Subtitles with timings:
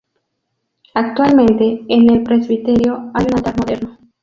[0.95, 3.99] Actualmente, en el presbiterio, hay un altar moderno.